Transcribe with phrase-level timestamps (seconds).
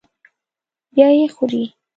[0.93, 1.63] بیا یې خوري.